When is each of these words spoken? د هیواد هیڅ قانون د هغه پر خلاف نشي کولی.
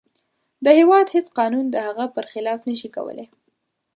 د 0.65 0.65
هیواد 0.79 1.05
هیڅ 1.15 1.27
قانون 1.37 1.65
د 1.71 1.75
هغه 1.87 2.05
پر 2.15 2.25
خلاف 2.31 2.59
نشي 2.69 2.89
کولی. 2.95 3.25